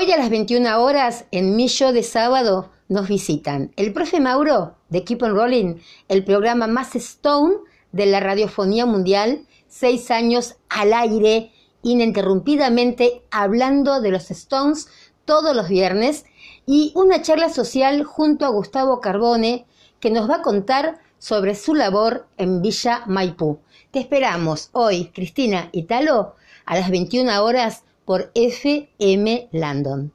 Hoy 0.00 0.12
a 0.12 0.16
las 0.16 0.30
21 0.30 0.80
horas, 0.80 1.24
en 1.32 1.56
mi 1.56 1.66
show 1.66 1.90
de 1.90 2.04
sábado, 2.04 2.70
nos 2.88 3.08
visitan 3.08 3.72
el 3.74 3.92
profe 3.92 4.20
Mauro 4.20 4.76
de 4.90 5.02
Keep 5.02 5.24
on 5.24 5.34
Rolling, 5.34 5.74
el 6.06 6.22
programa 6.22 6.68
más 6.68 6.94
Stone 6.94 7.56
de 7.90 8.06
la 8.06 8.20
radiofonía 8.20 8.86
mundial, 8.86 9.48
seis 9.66 10.12
años 10.12 10.54
al 10.68 10.92
aire, 10.92 11.50
ininterrumpidamente 11.82 13.24
hablando 13.32 14.00
de 14.00 14.12
los 14.12 14.30
Stones 14.30 14.86
todos 15.24 15.56
los 15.56 15.68
viernes, 15.68 16.26
y 16.64 16.92
una 16.94 17.20
charla 17.20 17.48
social 17.48 18.04
junto 18.04 18.46
a 18.46 18.50
Gustavo 18.50 19.00
Carbone, 19.00 19.66
que 19.98 20.12
nos 20.12 20.30
va 20.30 20.36
a 20.36 20.42
contar 20.42 21.00
sobre 21.18 21.56
su 21.56 21.74
labor 21.74 22.28
en 22.36 22.62
Villa 22.62 23.02
Maipú. 23.06 23.58
Te 23.90 23.98
esperamos 23.98 24.70
hoy, 24.70 25.10
Cristina 25.12 25.70
y 25.72 25.86
Talo, 25.86 26.36
a 26.66 26.76
las 26.76 26.88
21 26.88 27.42
horas 27.42 27.82
por 28.08 28.30
FM 28.34 29.50
Landon. 29.52 30.12